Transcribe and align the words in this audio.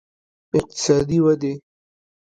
اقتصادي 0.59 1.17
ودې 1.25 1.53